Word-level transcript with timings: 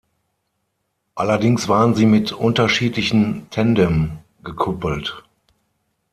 Allerdings 1.13 1.67
waren 1.69 1.93
sie 1.93 2.07
mit 2.07 2.31
unterschiedlichen 2.31 3.47
Tendern 3.51 4.23
gekuppelt. 4.43 5.23